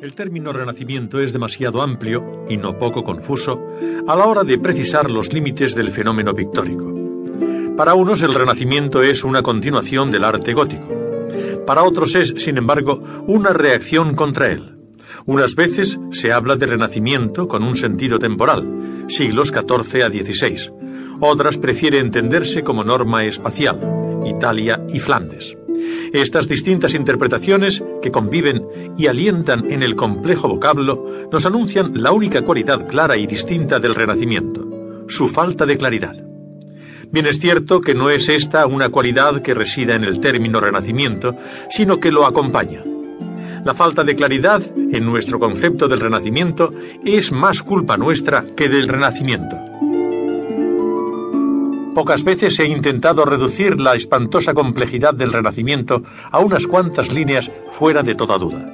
El 0.00 0.14
término 0.14 0.52
renacimiento 0.52 1.18
es 1.18 1.32
demasiado 1.32 1.82
amplio 1.82 2.46
y 2.48 2.56
no 2.56 2.78
poco 2.78 3.02
confuso 3.02 3.60
a 4.06 4.14
la 4.14 4.26
hora 4.26 4.44
de 4.44 4.56
precisar 4.56 5.10
los 5.10 5.32
límites 5.32 5.74
del 5.74 5.90
fenómeno 5.90 6.36
pictórico. 6.36 6.94
Para 7.76 7.94
unos 7.94 8.22
el 8.22 8.32
renacimiento 8.32 9.02
es 9.02 9.24
una 9.24 9.42
continuación 9.42 10.12
del 10.12 10.22
arte 10.22 10.54
gótico. 10.54 10.86
Para 11.66 11.82
otros 11.82 12.14
es, 12.14 12.32
sin 12.36 12.58
embargo, 12.58 13.02
una 13.26 13.50
reacción 13.52 14.14
contra 14.14 14.52
él. 14.52 14.78
Unas 15.26 15.56
veces 15.56 15.98
se 16.12 16.32
habla 16.32 16.54
de 16.54 16.66
renacimiento 16.66 17.48
con 17.48 17.64
un 17.64 17.74
sentido 17.74 18.20
temporal, 18.20 19.04
siglos 19.08 19.48
XIV 19.48 20.02
a 20.04 20.10
XVI. 20.10 20.72
Otras 21.18 21.58
prefiere 21.58 21.98
entenderse 21.98 22.62
como 22.62 22.84
norma 22.84 23.24
espacial, 23.24 23.80
Italia 24.24 24.80
y 24.94 25.00
Flandes. 25.00 25.57
Estas 26.12 26.48
distintas 26.48 26.94
interpretaciones 26.94 27.82
que 28.02 28.10
conviven 28.10 28.66
y 28.96 29.06
alientan 29.06 29.70
en 29.70 29.82
el 29.82 29.94
complejo 29.94 30.48
vocablo 30.48 31.28
nos 31.30 31.46
anuncian 31.46 31.92
la 31.94 32.12
única 32.12 32.42
cualidad 32.42 32.86
clara 32.88 33.16
y 33.16 33.26
distinta 33.26 33.78
del 33.78 33.94
Renacimiento, 33.94 34.68
su 35.08 35.28
falta 35.28 35.66
de 35.66 35.76
claridad. 35.76 36.16
Bien 37.10 37.26
es 37.26 37.38
cierto 37.38 37.80
que 37.80 37.94
no 37.94 38.10
es 38.10 38.28
esta 38.28 38.66
una 38.66 38.90
cualidad 38.90 39.40
que 39.40 39.54
resida 39.54 39.94
en 39.94 40.04
el 40.04 40.20
término 40.20 40.60
Renacimiento, 40.60 41.36
sino 41.70 42.00
que 42.00 42.12
lo 42.12 42.26
acompaña. 42.26 42.84
La 43.64 43.74
falta 43.74 44.04
de 44.04 44.14
claridad 44.14 44.62
en 44.76 45.04
nuestro 45.04 45.38
concepto 45.38 45.88
del 45.88 46.00
Renacimiento 46.00 46.72
es 47.04 47.32
más 47.32 47.62
culpa 47.62 47.96
nuestra 47.96 48.44
que 48.56 48.68
del 48.68 48.88
Renacimiento. 48.88 49.67
Pocas 51.98 52.22
veces 52.22 52.60
he 52.60 52.66
intentado 52.66 53.24
reducir 53.24 53.80
la 53.80 53.96
espantosa 53.96 54.54
complejidad 54.54 55.14
del 55.14 55.32
Renacimiento 55.32 56.04
a 56.30 56.38
unas 56.38 56.68
cuantas 56.68 57.12
líneas 57.12 57.50
fuera 57.72 58.04
de 58.04 58.14
toda 58.14 58.38
duda. 58.38 58.72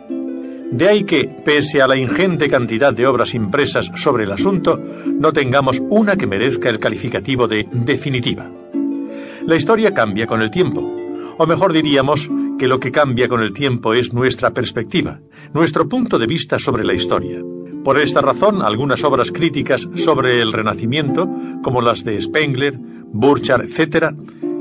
De 0.70 0.87
ahí 0.87 1.05
que, 1.05 1.24
pese 1.42 1.80
a 1.80 1.87
la 1.87 1.97
ingente 1.97 2.50
cantidad 2.50 2.92
de 2.92 3.06
obras 3.06 3.34
impresas 3.34 3.91
sobre 3.97 4.24
el 4.24 4.33
asunto, 4.33 4.78
no 5.06 5.33
tengamos 5.33 5.81
una 5.89 6.16
que 6.16 6.27
merezca 6.27 6.69
el 6.69 6.78
calificativo 6.78 7.48
de 7.48 7.66
definitiva. 7.72 8.47
La 9.47 9.56
historia 9.56 9.94
cambia 9.94 10.27
con 10.27 10.42
el 10.42 10.50
tiempo, 10.50 10.83
o 11.38 11.47
mejor 11.47 11.72
diríamos 11.72 12.28
que 12.59 12.69
lo 12.69 12.78
que 12.78 12.92
cambia 12.92 13.27
con 13.27 13.41
el 13.41 13.55
tiempo 13.55 13.94
es 13.94 14.12
nuestra 14.12 14.50
perspectiva, 14.50 15.20
nuestro 15.55 15.88
punto 15.88 16.19
de 16.19 16.27
vista 16.27 16.59
sobre 16.59 16.84
la 16.84 16.92
historia. 16.92 17.41
Por 17.84 17.98
esta 17.98 18.22
razón, 18.22 18.62
algunas 18.62 19.04
obras 19.04 19.30
críticas 19.30 19.86
sobre 19.96 20.40
el 20.40 20.54
Renacimiento, 20.54 21.28
como 21.62 21.82
las 21.82 22.02
de 22.02 22.18
Spengler, 22.18 22.78
Burchard, 22.78 23.66
etc., 23.66 24.14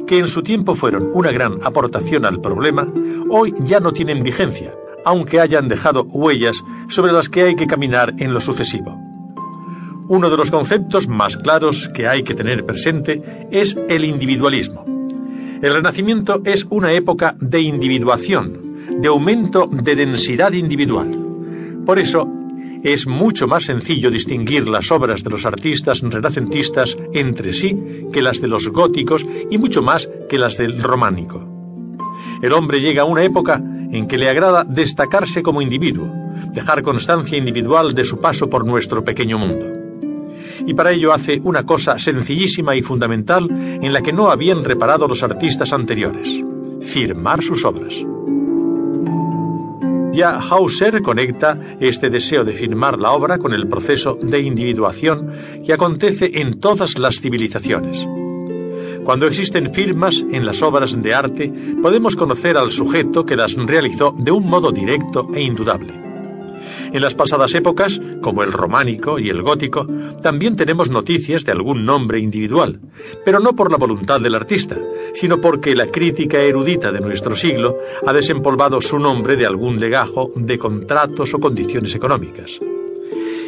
que 0.05 0.19
en 0.19 0.27
su 0.27 0.43
tiempo 0.43 0.75
fueron 0.75 1.09
una 1.13 1.31
gran 1.31 1.59
aportación 1.63 2.25
al 2.25 2.41
problema, 2.41 2.85
hoy 3.29 3.53
ya 3.63 3.79
no 3.79 3.93
tienen 3.93 4.23
vigencia, 4.23 4.73
aunque 5.05 5.39
hayan 5.39 5.69
dejado 5.69 6.03
huellas 6.03 6.61
sobre 6.89 7.13
las 7.13 7.29
que 7.29 7.43
hay 7.43 7.55
que 7.55 7.65
caminar 7.65 8.13
en 8.19 8.33
lo 8.33 8.41
sucesivo. 8.41 8.99
Uno 10.09 10.29
de 10.29 10.35
los 10.35 10.51
conceptos 10.51 11.07
más 11.07 11.37
claros 11.37 11.89
que 11.93 12.09
hay 12.09 12.23
que 12.23 12.35
tener 12.35 12.65
presente 12.65 13.47
es 13.51 13.77
el 13.87 14.03
individualismo. 14.03 14.83
El 15.61 15.73
Renacimiento 15.73 16.41
es 16.43 16.67
una 16.69 16.91
época 16.91 17.37
de 17.39 17.61
individuación, 17.61 18.99
de 18.99 19.07
aumento 19.07 19.69
de 19.71 19.95
densidad 19.95 20.51
individual. 20.51 21.17
Por 21.85 21.99
eso, 21.99 22.42
es 22.83 23.07
mucho 23.07 23.47
más 23.47 23.63
sencillo 23.63 24.11
distinguir 24.11 24.67
las 24.67 24.91
obras 24.91 25.23
de 25.23 25.29
los 25.29 25.45
artistas 25.45 26.01
renacentistas 26.01 26.97
entre 27.13 27.53
sí 27.53 27.77
que 28.11 28.21
las 28.21 28.41
de 28.41 28.49
los 28.49 28.67
góticos 28.67 29.25
y 29.49 29.57
mucho 29.57 29.81
más 29.81 30.09
que 30.29 30.37
las 30.37 30.57
del 30.57 30.83
románico. 30.83 31.47
El 32.41 32.51
hombre 32.51 32.81
llega 32.81 33.03
a 33.03 33.05
una 33.05 33.23
época 33.23 33.63
en 33.91 34.07
que 34.07 34.17
le 34.17 34.29
agrada 34.29 34.65
destacarse 34.65 35.41
como 35.41 35.61
individuo, 35.61 36.09
dejar 36.51 36.81
constancia 36.81 37.37
individual 37.37 37.93
de 37.93 38.03
su 38.03 38.19
paso 38.19 38.49
por 38.49 38.65
nuestro 38.65 39.03
pequeño 39.03 39.37
mundo. 39.37 39.65
Y 40.67 40.73
para 40.73 40.91
ello 40.91 41.13
hace 41.13 41.39
una 41.43 41.65
cosa 41.65 41.97
sencillísima 41.97 42.75
y 42.75 42.81
fundamental 42.81 43.47
en 43.49 43.93
la 43.93 44.01
que 44.01 44.13
no 44.13 44.29
habían 44.29 44.63
reparado 44.63 45.07
los 45.07 45.23
artistas 45.23 45.71
anteriores, 45.71 46.43
firmar 46.81 47.41
sus 47.41 47.63
obras. 47.63 47.93
Ya 50.13 50.37
Hauser 50.37 51.01
conecta 51.01 51.59
este 51.79 52.11
deseo 52.11 52.43
de 52.43 52.53
firmar 52.53 52.99
la 52.99 53.11
obra 53.11 53.39
con 53.39 53.51
el 53.51 53.67
proceso 53.67 54.19
de 54.21 54.41
individuación 54.41 55.33
que 55.65 55.73
acontece 55.73 56.29
en 56.35 56.59
todas 56.59 56.99
las 56.99 57.19
civilizaciones. 57.19 58.07
Cuando 59.03 59.25
existen 59.25 59.73
firmas 59.73 60.23
en 60.31 60.45
las 60.45 60.61
obras 60.61 61.01
de 61.01 61.13
arte, 61.13 61.51
podemos 61.81 62.15
conocer 62.15 62.57
al 62.57 62.71
sujeto 62.71 63.25
que 63.25 63.35
las 63.35 63.55
realizó 63.55 64.15
de 64.17 64.31
un 64.31 64.47
modo 64.47 64.71
directo 64.71 65.27
e 65.33 65.41
indudable. 65.41 66.02
En 66.91 67.01
las 67.01 67.15
pasadas 67.15 67.53
épocas, 67.55 67.99
como 68.21 68.43
el 68.43 68.51
románico 68.51 69.19
y 69.19 69.29
el 69.29 69.41
gótico, 69.41 69.87
también 70.21 70.55
tenemos 70.55 70.89
noticias 70.89 71.43
de 71.45 71.51
algún 71.51 71.85
nombre 71.85 72.19
individual, 72.19 72.79
pero 73.25 73.39
no 73.39 73.55
por 73.55 73.71
la 73.71 73.77
voluntad 73.77 74.21
del 74.21 74.35
artista, 74.35 74.77
sino 75.13 75.41
porque 75.41 75.75
la 75.75 75.87
crítica 75.87 76.39
erudita 76.39 76.91
de 76.91 77.01
nuestro 77.01 77.35
siglo 77.35 77.77
ha 78.05 78.13
desempolvado 78.13 78.81
su 78.81 78.99
nombre 78.99 79.35
de 79.35 79.45
algún 79.45 79.79
legajo 79.79 80.31
de 80.35 80.57
contratos 80.57 81.33
o 81.33 81.39
condiciones 81.39 81.95
económicas. 81.95 82.59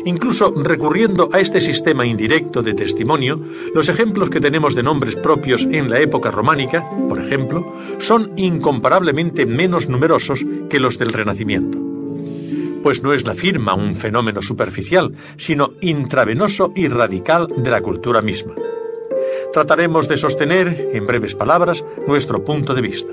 Incluso 0.05 0.51
recurriendo 0.51 1.29
a 1.33 1.39
este 1.39 1.59
sistema 1.59 2.05
indirecto 2.05 2.61
de 2.61 2.75
testimonio, 2.75 3.41
los 3.73 3.89
ejemplos 3.89 4.29
que 4.29 4.39
tenemos 4.39 4.75
de 4.75 4.83
nombres 4.83 5.15
propios 5.15 5.67
en 5.71 5.89
la 5.89 5.99
época 5.99 6.29
románica, 6.29 6.87
por 7.09 7.19
ejemplo, 7.19 7.73
son 7.97 8.31
incomparablemente 8.37 9.47
menos 9.47 9.89
numerosos 9.89 10.45
que 10.69 10.79
los 10.79 10.99
del 10.99 11.11
Renacimiento 11.11 11.84
pues 12.85 13.01
no 13.01 13.13
es 13.13 13.25
la 13.25 13.33
firma 13.33 13.73
un 13.73 13.95
fenómeno 13.95 14.43
superficial, 14.43 15.11
sino 15.37 15.71
intravenoso 15.81 16.71
y 16.75 16.87
radical 16.87 17.47
de 17.57 17.71
la 17.71 17.81
cultura 17.81 18.21
misma. 18.21 18.53
Trataremos 19.51 20.07
de 20.07 20.17
sostener, 20.17 20.91
en 20.93 21.07
breves 21.07 21.33
palabras, 21.33 21.83
nuestro 22.05 22.45
punto 22.45 22.75
de 22.75 22.83
vista. 22.83 23.11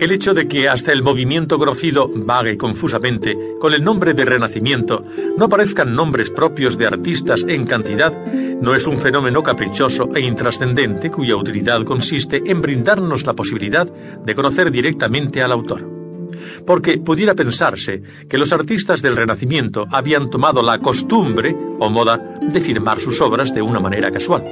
El 0.00 0.10
hecho 0.10 0.34
de 0.34 0.48
que 0.48 0.68
hasta 0.68 0.90
el 0.90 1.04
movimiento 1.04 1.58
grocido, 1.58 2.10
vaga 2.12 2.50
y 2.50 2.56
confusamente, 2.56 3.36
con 3.60 3.72
el 3.72 3.84
nombre 3.84 4.14
de 4.14 4.24
Renacimiento, 4.24 5.04
no 5.38 5.48
parezcan 5.48 5.94
nombres 5.94 6.30
propios 6.30 6.76
de 6.76 6.88
artistas 6.88 7.44
en 7.46 7.66
cantidad, 7.66 8.20
no 8.60 8.74
es 8.74 8.88
un 8.88 8.98
fenómeno 8.98 9.44
caprichoso 9.44 10.10
e 10.12 10.22
intrascendente 10.22 11.08
cuya 11.08 11.36
utilidad 11.36 11.84
consiste 11.84 12.42
en 12.44 12.60
brindarnos 12.60 13.26
la 13.26 13.34
posibilidad 13.34 13.86
de 13.86 14.34
conocer 14.34 14.72
directamente 14.72 15.40
al 15.40 15.52
autor 15.52 15.95
porque 16.66 16.98
pudiera 16.98 17.34
pensarse 17.34 18.02
que 18.28 18.38
los 18.38 18.52
artistas 18.52 19.02
del 19.02 19.16
Renacimiento 19.16 19.86
habían 19.90 20.30
tomado 20.30 20.62
la 20.62 20.78
costumbre 20.78 21.56
o 21.78 21.90
moda 21.90 22.38
de 22.40 22.60
firmar 22.60 23.00
sus 23.00 23.20
obras 23.20 23.54
de 23.54 23.62
una 23.62 23.80
manera 23.80 24.10
casual. 24.10 24.44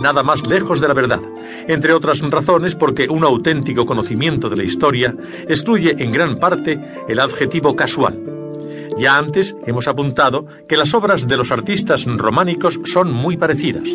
Nada 0.00 0.22
más 0.22 0.46
lejos 0.46 0.80
de 0.80 0.88
la 0.88 0.94
verdad, 0.94 1.20
entre 1.68 1.94
otras 1.94 2.20
razones 2.20 2.74
porque 2.74 3.08
un 3.08 3.24
auténtico 3.24 3.86
conocimiento 3.86 4.50
de 4.50 4.56
la 4.56 4.64
historia 4.64 5.16
excluye 5.48 5.96
en 5.98 6.12
gran 6.12 6.38
parte 6.38 6.78
el 7.08 7.18
adjetivo 7.18 7.74
casual. 7.74 8.20
Ya 8.98 9.18
antes 9.18 9.56
hemos 9.66 9.88
apuntado 9.88 10.46
que 10.68 10.76
las 10.76 10.94
obras 10.94 11.26
de 11.26 11.36
los 11.36 11.50
artistas 11.50 12.04
románicos 12.06 12.80
son 12.84 13.12
muy 13.12 13.36
parecidas. 13.36 13.88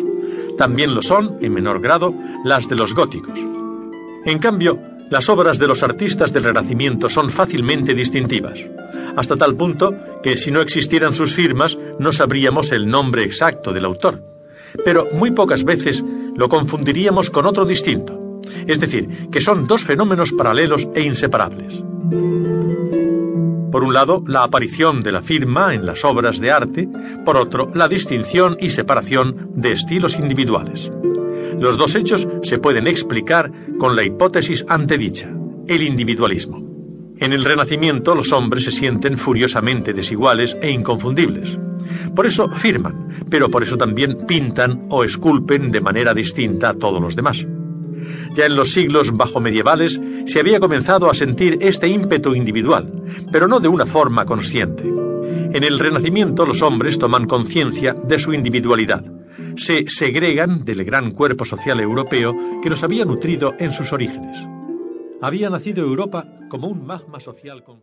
También 0.56 0.94
lo 0.94 1.02
son, 1.02 1.38
en 1.40 1.52
menor 1.52 1.80
grado, 1.80 2.14
las 2.44 2.68
de 2.68 2.76
los 2.76 2.94
góticos. 2.94 3.38
En 4.24 4.38
cambio, 4.38 4.78
las 5.12 5.28
obras 5.28 5.58
de 5.58 5.68
los 5.68 5.82
artistas 5.82 6.32
del 6.32 6.44
Renacimiento 6.44 7.10
son 7.10 7.28
fácilmente 7.28 7.94
distintivas, 7.94 8.58
hasta 9.14 9.36
tal 9.36 9.54
punto 9.54 9.94
que 10.22 10.38
si 10.38 10.50
no 10.50 10.62
existieran 10.62 11.12
sus 11.12 11.34
firmas 11.34 11.76
no 11.98 12.14
sabríamos 12.14 12.72
el 12.72 12.88
nombre 12.88 13.22
exacto 13.22 13.74
del 13.74 13.84
autor. 13.84 14.24
Pero 14.86 15.08
muy 15.12 15.30
pocas 15.30 15.64
veces 15.64 16.02
lo 16.34 16.48
confundiríamos 16.48 17.28
con 17.28 17.44
otro 17.44 17.66
distinto, 17.66 18.40
es 18.66 18.80
decir, 18.80 19.28
que 19.30 19.42
son 19.42 19.66
dos 19.66 19.84
fenómenos 19.84 20.32
paralelos 20.32 20.88
e 20.94 21.02
inseparables. 21.02 21.84
Por 23.70 23.84
un 23.84 23.92
lado, 23.92 24.24
la 24.26 24.44
aparición 24.44 25.02
de 25.02 25.12
la 25.12 25.20
firma 25.20 25.74
en 25.74 25.84
las 25.84 26.06
obras 26.06 26.40
de 26.40 26.52
arte, 26.52 26.88
por 27.26 27.36
otro, 27.36 27.70
la 27.74 27.86
distinción 27.86 28.56
y 28.58 28.70
separación 28.70 29.50
de 29.56 29.72
estilos 29.72 30.18
individuales. 30.18 30.90
Los 31.62 31.78
dos 31.78 31.94
hechos 31.94 32.26
se 32.42 32.58
pueden 32.58 32.88
explicar 32.88 33.52
con 33.78 33.94
la 33.94 34.02
hipótesis 34.02 34.64
antedicha, 34.68 35.32
el 35.68 35.82
individualismo. 35.82 36.60
En 37.18 37.32
el 37.32 37.44
Renacimiento 37.44 38.16
los 38.16 38.32
hombres 38.32 38.64
se 38.64 38.72
sienten 38.72 39.16
furiosamente 39.16 39.92
desiguales 39.92 40.58
e 40.60 40.72
inconfundibles. 40.72 41.56
Por 42.16 42.26
eso 42.26 42.50
firman, 42.50 43.26
pero 43.30 43.48
por 43.48 43.62
eso 43.62 43.76
también 43.76 44.26
pintan 44.26 44.88
o 44.90 45.04
esculpen 45.04 45.70
de 45.70 45.80
manera 45.80 46.12
distinta 46.14 46.70
a 46.70 46.74
todos 46.74 47.00
los 47.00 47.14
demás. 47.14 47.46
Ya 48.34 48.46
en 48.46 48.56
los 48.56 48.72
siglos 48.72 49.12
bajo 49.12 49.38
medievales 49.38 50.00
se 50.26 50.40
había 50.40 50.58
comenzado 50.58 51.08
a 51.08 51.14
sentir 51.14 51.58
este 51.60 51.86
ímpetu 51.86 52.34
individual, 52.34 52.92
pero 53.30 53.46
no 53.46 53.60
de 53.60 53.68
una 53.68 53.86
forma 53.86 54.26
consciente. 54.26 54.82
En 54.82 55.62
el 55.62 55.78
Renacimiento 55.78 56.44
los 56.44 56.60
hombres 56.60 56.98
toman 56.98 57.26
conciencia 57.26 57.94
de 57.94 58.18
su 58.18 58.32
individualidad, 58.32 59.04
se 59.56 59.84
segregan 59.88 60.64
del 60.64 60.84
gran 60.84 61.12
cuerpo 61.12 61.44
social 61.44 61.80
europeo 61.80 62.34
que 62.62 62.70
los 62.70 62.82
había 62.82 63.04
nutrido 63.04 63.54
en 63.58 63.72
sus 63.72 63.92
orígenes. 63.92 64.36
Había 65.20 65.50
nacido 65.50 65.84
Europa 65.84 66.26
como 66.48 66.68
un 66.68 66.84
magma 66.84 67.20
social 67.20 67.62
con 67.62 67.80